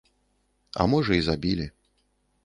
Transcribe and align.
А 0.83 0.87
можа 0.93 1.13
і 1.17 1.21
забілі. 1.27 1.67